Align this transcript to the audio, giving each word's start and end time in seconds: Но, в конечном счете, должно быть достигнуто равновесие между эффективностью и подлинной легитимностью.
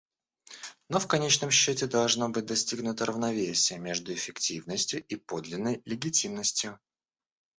Но, 0.89 0.97
в 0.99 1.05
конечном 1.05 1.51
счете, 1.51 1.85
должно 1.85 2.27
быть 2.27 2.47
достигнуто 2.47 3.05
равновесие 3.05 3.77
между 3.77 4.11
эффективностью 4.11 5.05
и 5.05 5.15
подлинной 5.15 5.83
легитимностью. 5.85 6.79